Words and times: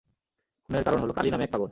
খুনের 0.63 0.83
কারণ 0.83 0.99
হল 0.99 1.11
কালী 1.11 1.29
নামে 1.31 1.43
এক 1.43 1.51
পাগল। 1.51 1.69